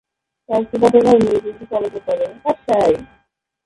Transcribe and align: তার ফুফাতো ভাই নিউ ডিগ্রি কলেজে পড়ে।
তার 0.49 0.61
ফুফাতো 0.69 0.99
ভাই 1.05 1.17
নিউ 1.23 1.37
ডিগ্রি 1.45 1.65
কলেজে 1.71 1.99
পড়ে। 2.07 2.25